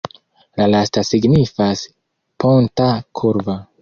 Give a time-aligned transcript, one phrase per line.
[0.61, 1.83] La lasta signifas
[2.45, 3.59] ponta-korva.